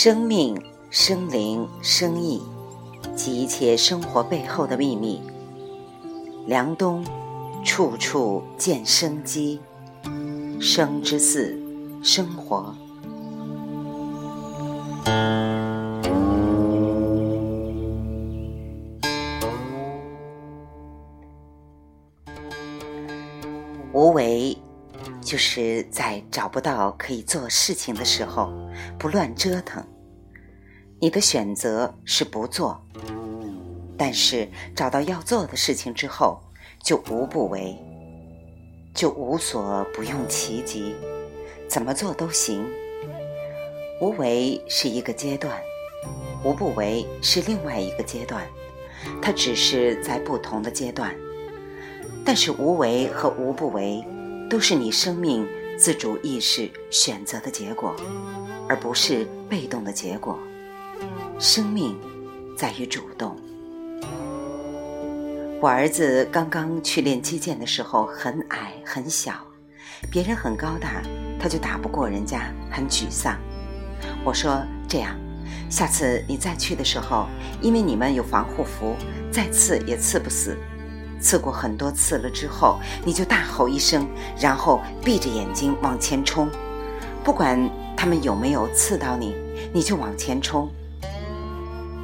[0.00, 0.56] 生命、
[0.90, 2.40] 生灵、生意
[3.16, 5.20] 及一切生活背后的秘密。
[6.46, 7.04] 梁冬，
[7.64, 9.58] 处处见生机。
[10.60, 11.60] 生之四，
[12.00, 12.72] 生活。
[25.28, 28.50] 就是在找不到可以做事情的时候，
[28.98, 29.84] 不乱折腾。
[30.98, 32.82] 你的选择是不做，
[33.98, 36.40] 但是找到要做的事情之后，
[36.82, 37.76] 就无不为，
[38.94, 40.94] 就无所不用其极，
[41.68, 42.64] 怎么做都行。
[44.00, 45.60] 无为是一个阶段，
[46.42, 48.46] 无不为是另外一个阶段，
[49.20, 51.14] 它只是在不同的阶段。
[52.24, 54.02] 但是无为和无不为，
[54.48, 55.46] 都是你生命
[55.76, 57.94] 自主意识选择的结果，
[58.68, 60.38] 而不是被动的结果。
[61.38, 61.96] 生命
[62.56, 63.36] 在于主动。
[65.60, 69.34] 我儿子刚刚去练击剑的时候很矮很小，
[70.10, 71.02] 别人很高大，
[71.38, 73.38] 他就打不过人家，很沮丧。
[74.24, 75.14] 我说这样，
[75.68, 77.26] 下次你再去的时候，
[77.60, 78.94] 因为你们有防护服，
[79.30, 80.56] 再刺也刺不死。
[81.20, 84.08] 刺过很多次了之后，你就大吼一声，
[84.38, 86.48] 然后闭着眼睛往前冲，
[87.24, 87.58] 不管
[87.96, 89.34] 他们有没有刺到你，
[89.72, 90.70] 你就往前冲。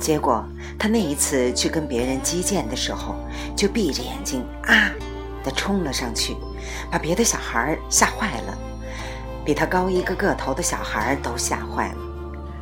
[0.00, 0.44] 结果
[0.78, 3.14] 他那一次去跟别人击剑的时候，
[3.56, 4.90] 就闭着眼睛啊
[5.42, 6.36] 的冲了上去，
[6.90, 8.58] 把别的小孩吓坏了，
[9.44, 11.98] 比他高一个个头的小孩都吓坏了。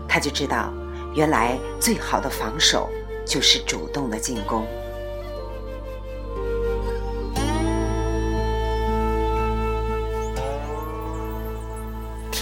[0.06, 0.72] 他就知道，
[1.14, 2.88] 原来最好的防守
[3.24, 4.66] 就是主动的进攻。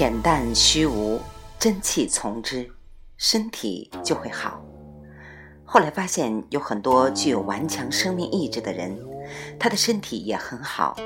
[0.00, 1.20] 恬淡虚无，
[1.58, 2.66] 真气从之，
[3.18, 4.58] 身体就会好。
[5.62, 8.98] 后来发现有很多具有顽强生命意志的人，
[9.58, 10.96] 他的身体也很好，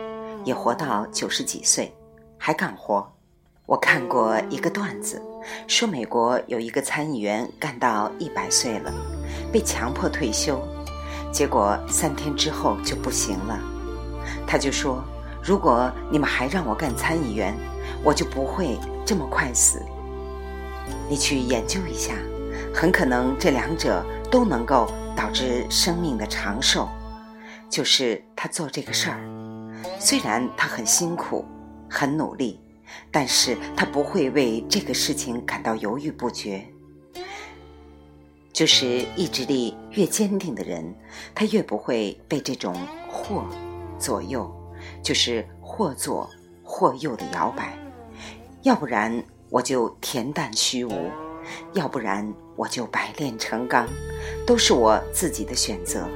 [0.44, 1.92] 也活到九十几岁，
[2.38, 3.04] 还干活。
[3.66, 5.20] 我看过一个段子，
[5.66, 8.94] 说美国有一个参议员干到一百岁了，
[9.52, 10.62] 被强迫退休，
[11.32, 13.58] 结果三天之后就不行了。
[14.46, 15.02] 他就说
[15.42, 17.52] ：“如果你们还让我干参议员，
[18.02, 19.82] 我就不会这么快死。
[21.08, 22.14] 你去研究一下，
[22.74, 26.88] 很可能这两者都能够导致生命的长寿。
[27.70, 29.20] 就是他做这个事儿，
[29.98, 31.44] 虽然他很辛苦、
[31.90, 32.60] 很努力，
[33.10, 36.64] 但是他不会为这个事情感到犹豫不决。
[38.52, 40.94] 就是意志力越坚定的人，
[41.34, 42.76] 他越不会被这种
[43.10, 43.44] 或
[43.98, 44.48] 左右，
[45.02, 46.30] 就是或左
[46.64, 47.78] 或右的摇摆。
[48.62, 51.10] 要不然我就恬淡虚无，
[51.74, 53.86] 要不然我就百炼成钢，
[54.46, 56.08] 都是我自己的选择，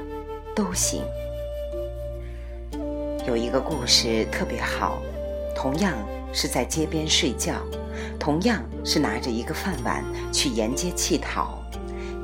[0.55, 1.03] 都行。
[3.27, 4.99] 有一个故事特别好，
[5.55, 5.93] 同样
[6.33, 7.53] 是在街边睡觉，
[8.19, 11.59] 同样是拿着一个饭碗去沿街乞讨，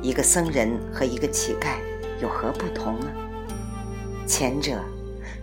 [0.02, 1.76] 一个僧人和一个乞丐
[2.20, 3.06] 有何不同呢？
[4.26, 4.80] 前者，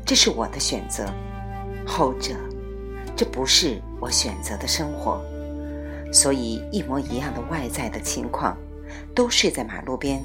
[0.06, 1.06] 这是我的选择；
[1.88, 2.36] 后者。
[3.16, 5.22] 这不是我选择的生活，
[6.12, 8.58] 所以一模一样的外在的情况，
[9.14, 10.24] 都睡在马路边，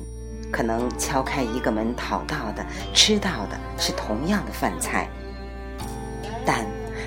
[0.50, 5.08] 可能敲开一个门讨到的、吃到的是同样的饭菜，
[6.46, 6.66] 但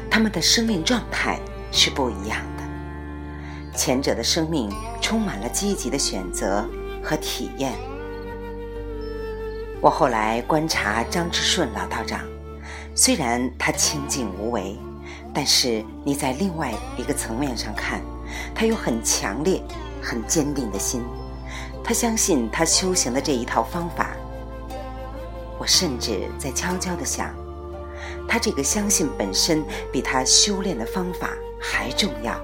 [0.09, 1.39] 他们的生命状态
[1.71, 3.77] 是不一样的。
[3.77, 4.69] 前者的生命
[5.01, 6.63] 充满了积极的选择
[7.01, 7.73] 和体验。
[9.81, 12.21] 我后来观察张之顺老道长，
[12.93, 14.77] 虽然他清净无为。
[15.33, 18.01] 但是你在另外一个层面上看，
[18.53, 19.63] 他有很强烈、
[20.01, 21.01] 很坚定的心，
[21.83, 24.11] 他相信他修行的这一套方法。
[25.57, 27.33] 我甚至在悄悄地想，
[28.27, 31.29] 他这个相信本身比他修炼的方法
[31.61, 32.35] 还重要，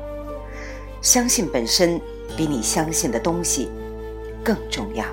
[1.02, 2.00] 相信本身
[2.38, 3.70] 比你相信的东西
[4.44, 5.06] 更重要，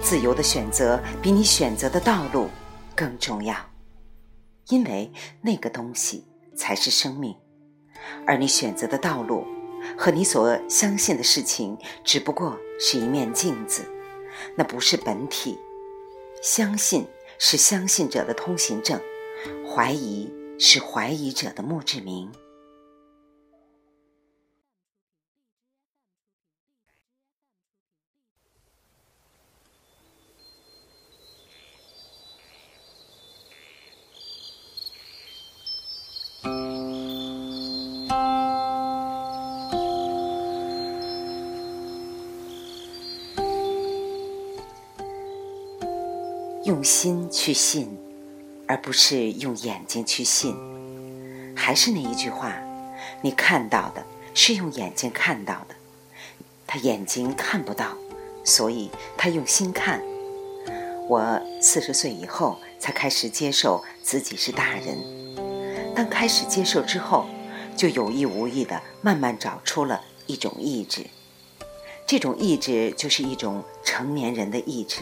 [0.00, 2.50] 自由的选择比你选择的道路
[2.94, 3.56] 更重要，
[4.68, 5.10] 因为
[5.40, 6.29] 那个东西。
[6.60, 7.34] 才是生命，
[8.26, 9.46] 而你选择的道路
[9.96, 13.90] 和你所相信的事情，只不过是一面镜子，
[14.54, 15.58] 那不是本体。
[16.42, 17.06] 相信
[17.38, 19.00] 是相信者的通行证，
[19.66, 22.30] 怀疑是怀疑者的墓志铭。
[46.70, 47.98] 用心去信，
[48.68, 50.54] 而不是用眼睛去信。
[51.56, 52.54] 还是那一句话，
[53.22, 55.74] 你看到的是用眼睛看到的，
[56.68, 57.96] 他眼睛看不到，
[58.44, 60.00] 所以他用心看。
[61.08, 64.96] 我四十岁以后才开始接受自己是大人，
[65.92, 67.26] 当开始接受之后，
[67.76, 71.04] 就有意无意的慢慢找出了一种意志。
[72.06, 75.00] 这种意志就是一种成年人的意志，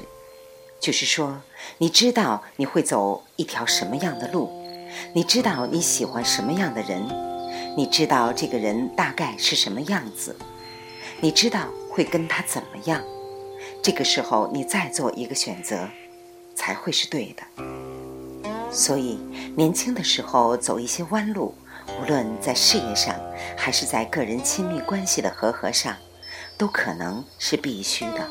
[0.80, 1.40] 就是说，
[1.78, 4.50] 你知道你会走一条什么样的路，
[5.12, 7.02] 你知道你喜欢什么样的人，
[7.76, 10.36] 你知道这个人大概是什么样子，
[11.20, 13.02] 你知道会跟他怎么样。
[13.82, 15.88] 这个时候，你再做一个选择，
[16.54, 17.42] 才会是对的。
[18.70, 19.18] 所以，
[19.56, 21.54] 年轻的时候走一些弯路，
[22.00, 23.14] 无论在事业上，
[23.56, 25.96] 还是在个人亲密关系的和合上。
[26.56, 28.26] 都可能是必须的，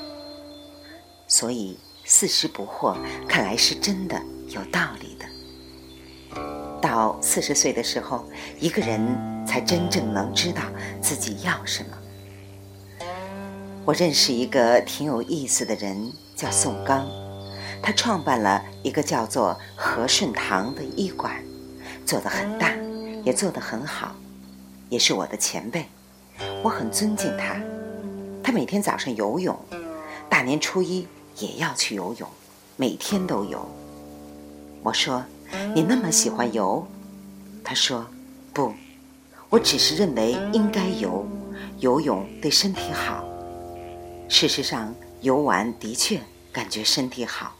[1.29, 1.79] 所以
[2.09, 2.95] 四十不惑
[3.27, 4.17] 看来是真的
[4.47, 5.25] 有道理的。
[6.81, 8.23] 到四十岁的时候，
[8.61, 10.61] 一个人才真正能知道
[11.01, 13.05] 自己要什么。
[13.83, 17.05] 我认识一个挺有意思的人，叫宋刚，
[17.83, 21.43] 他创办了一个叫做和顺堂的医馆，
[22.05, 22.71] 做得很大，
[23.25, 24.15] 也做得很好，
[24.87, 25.85] 也是我的前辈，
[26.63, 27.61] 我很尊敬他。
[28.41, 29.59] 他每天早上游泳，
[30.29, 31.05] 大年初一
[31.39, 32.27] 也要去游泳，
[32.75, 33.65] 每天都游。
[34.83, 35.23] 我说
[35.75, 36.85] ：“你那么喜欢游？”
[37.63, 38.05] 他说
[38.53, 38.73] ：“不，
[39.49, 41.25] 我只是认为应该游，
[41.79, 43.23] 游泳对身体好。
[44.29, 47.53] 事实上，游完的确感觉身体好，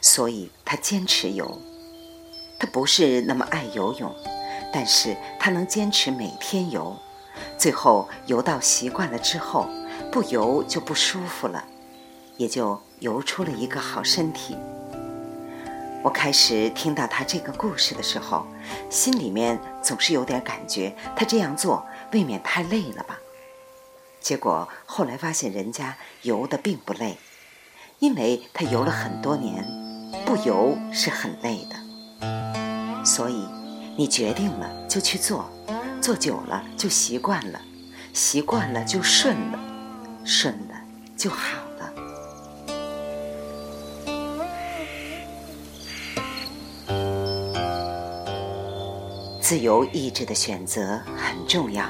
[0.00, 1.60] 所以他坚持游。
[2.58, 4.14] 他不是那么爱游泳，
[4.72, 6.96] 但是他能坚持每天游，
[7.56, 9.66] 最后游到习惯了之后。”
[10.10, 11.62] 不游就不舒服了，
[12.38, 14.56] 也就游出了一个好身体。
[16.02, 18.46] 我开始听到他这个故事的时候，
[18.88, 23.18] 心里面总是有点感觉，他这样做未免太累了吧？
[24.20, 27.18] 结果后来发现人家游的并不累，
[27.98, 29.64] 因为他游了很多年，
[30.24, 33.04] 不游是很累的。
[33.04, 33.48] 所以
[33.96, 35.50] 你决定了就去做，
[36.00, 37.60] 做久了就习惯了，
[38.12, 39.58] 习惯了就顺了。
[40.24, 40.74] 顺了
[41.16, 41.58] 就好
[49.48, 51.82] 自由意志的选择很重要。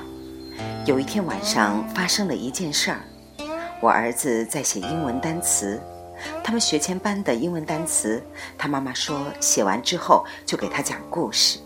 [0.86, 3.00] 有一天晚上发生了一件事儿，
[3.80, 5.82] 我儿子在写英文单词，
[6.44, 8.22] 他们学前班的英文单词，
[8.56, 11.58] 他妈妈说写完之后就给他讲故事。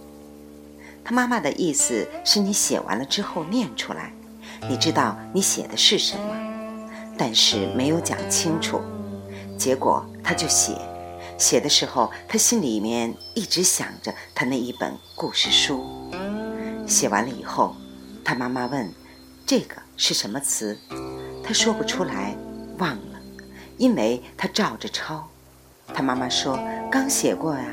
[1.05, 4.15] 他妈妈的意思是你写完了之后念出来，
[4.71, 6.35] 你知道你写的是什么。
[7.19, 8.81] 但是没有讲清楚，
[9.59, 10.73] 结果他就写，
[11.43, 15.85] 写的时候他心里面一直想着他那一本故事书。
[16.87, 17.75] 写完了以后，
[18.25, 18.89] 他妈妈问
[19.45, 20.79] ：“这个是什么词？”
[21.43, 22.37] 他说不出来，
[22.79, 23.21] 忘了，
[23.77, 25.29] 因为他照着抄。
[25.93, 26.57] 他妈妈说
[26.89, 27.67] ：“刚写过呀。”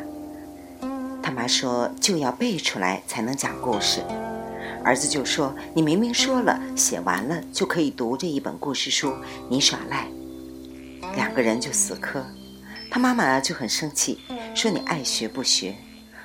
[1.21, 4.01] 他妈说：“就要背出来才能讲故事。”
[4.83, 9.13] 儿子就说：“你明明说了，写完了就可以读这一本故事书，
[9.47, 10.07] 你耍赖。”
[11.15, 12.25] 两个人就死磕，
[12.91, 14.19] 他妈妈就很生气，
[14.55, 15.75] 说：“你爱学不学。”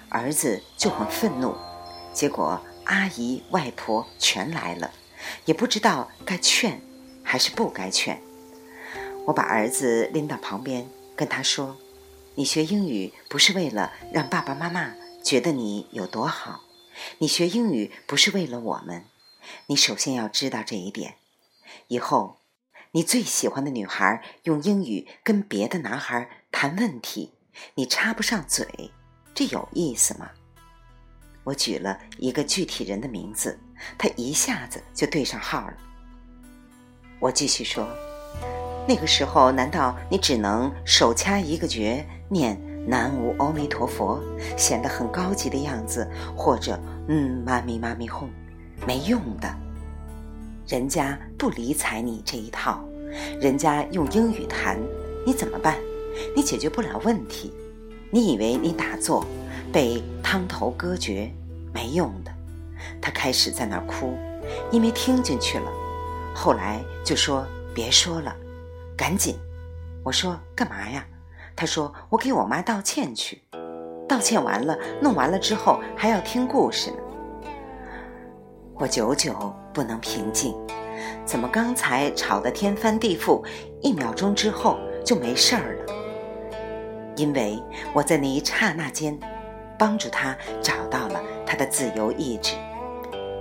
[0.08, 1.56] 儿子就很愤怒，
[2.12, 4.92] 结果阿姨、外婆全来了，
[5.44, 6.80] 也不知道该劝
[7.22, 8.20] 还是不该劝。
[9.26, 11.76] 我把儿子拎到旁边，跟他说
[12.36, 16.60] ：“你学英语不是为了让爸爸妈妈觉得你有多好。”
[17.18, 19.04] 你学英语不是为了我们，
[19.66, 21.16] 你首先要知道这一点。
[21.88, 22.38] 以后，
[22.92, 27.32] 你最喜欢的女孩用英语跟别的男孩谈问题，
[27.74, 28.64] 你插不上嘴，
[29.34, 30.30] 这有意思吗？
[31.42, 33.58] 我举了一个具体人的名字，
[33.98, 35.74] 他一下子就对上号了。
[37.18, 37.84] 我继续说，
[38.86, 42.56] 那个时候难道你只能手掐一个诀念？
[42.86, 44.22] 南无阿弥陀佛，
[44.56, 48.30] 显得很高级的样子，或者嗯，妈咪妈咪哄，
[48.86, 49.52] 没用的，
[50.68, 52.84] 人家不理睬你这一套，
[53.40, 54.78] 人家用英语谈，
[55.26, 55.76] 你怎么办？
[56.34, 57.52] 你解决不了问题，
[58.10, 59.24] 你以为你打坐
[59.72, 61.30] 被汤头割绝，
[61.72, 62.30] 没用的。
[63.00, 64.16] 他开始在那儿哭，
[64.70, 65.70] 因为听进去了，
[66.34, 68.34] 后来就说别说了，
[68.96, 69.36] 赶紧。
[70.02, 71.06] 我说干嘛呀？
[71.56, 73.40] 他说：“我给我妈道歉去，
[74.08, 76.96] 道歉完了，弄完了之后还要听故事呢。”
[78.74, 80.52] 我久久不能平静，
[81.24, 83.42] 怎么刚才吵得天翻地覆，
[83.80, 85.94] 一秒钟之后就没事儿了？
[87.16, 89.18] 因为我在那一刹那间，
[89.78, 92.54] 帮助他找到了他的自由意志，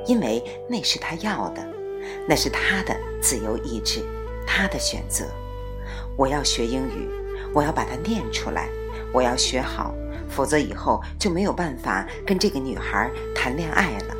[0.06, 1.66] 因为那是他要的，
[2.28, 4.04] 那是他的自由意志，
[4.46, 5.26] 他的选择。
[6.16, 7.10] 我要学英语，
[7.54, 8.70] 我要把它念出来，
[9.12, 9.94] 我要学好，
[10.30, 14.16] 否则以后就没有办法跟这个女孩谈恋爱了。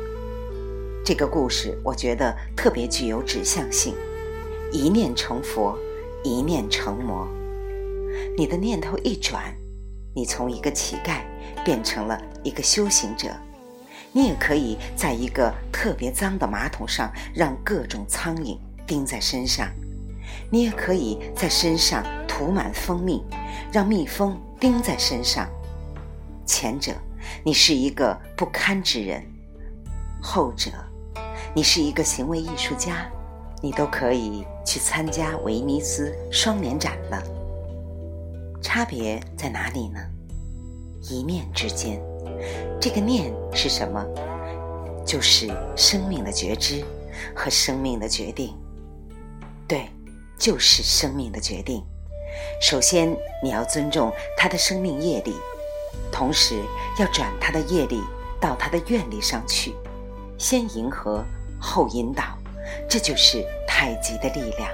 [1.04, 3.94] 这个故事我觉得特别具有指向性，
[4.72, 5.78] 一念成佛，
[6.24, 7.28] 一念成魔。
[8.36, 9.54] 你的念头一转，
[10.14, 11.20] 你从一个乞丐
[11.64, 13.28] 变成了一个修行者。
[14.12, 18.56] 你也可以在一个特别脏的马桶上让各种苍蝇
[18.86, 19.68] 叮在身上，
[20.50, 23.24] 你也可以在身上涂满蜂蜜，
[23.72, 25.48] 让蜜蜂叮在身上。
[26.46, 26.92] 前者，
[27.42, 29.20] 你是一个不堪之人；
[30.22, 30.70] 后者，
[31.52, 33.10] 你是一个行为艺术家，
[33.60, 37.20] 你都可以去参加威尼斯双年展了。
[38.64, 40.00] 差别在哪里呢？
[41.02, 42.00] 一念之间，
[42.80, 44.02] 这个念是什么？
[45.04, 46.82] 就是生命的觉知
[47.36, 48.56] 和生命的决定。
[49.68, 49.86] 对，
[50.38, 51.84] 就是生命的决定。
[52.58, 55.34] 首先，你要尊重他的生命业力，
[56.10, 56.58] 同时
[56.98, 58.00] 要转他的业力
[58.40, 59.74] 到他的愿力上去。
[60.38, 61.22] 先迎合，
[61.60, 62.24] 后引导，
[62.88, 64.70] 这就是太极的力量。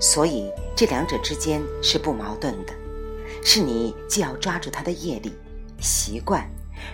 [0.00, 2.72] 所以，这两者之间是不矛盾的，
[3.42, 5.32] 是你既要抓住他的业力、
[5.80, 6.46] 习惯，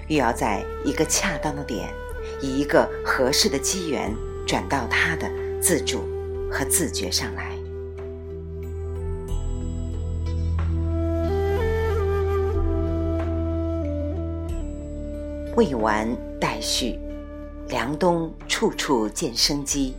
[0.09, 1.92] 又要在一个恰当的点，
[2.40, 4.14] 以一个合适的机缘
[4.47, 5.28] 转到他的
[5.61, 6.02] 自主
[6.50, 7.50] 和自觉上来。
[15.57, 16.09] 未完
[16.40, 16.99] 待续，
[17.69, 19.95] 梁冬处处见生机，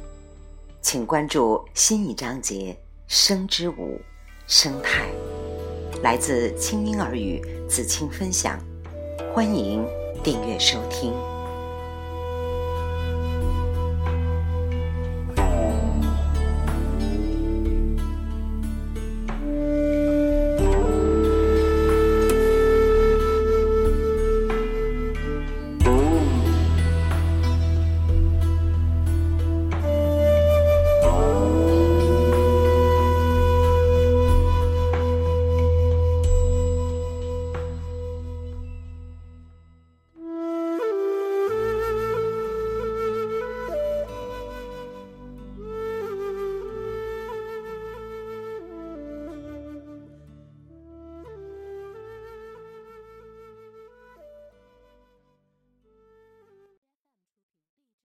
[0.81, 2.75] 请关注新一章节。
[3.13, 3.99] 生之舞，
[4.47, 5.09] 生态，
[6.01, 8.57] 来自清音耳语子清分享，
[9.33, 9.85] 欢迎
[10.23, 11.11] 订阅收听。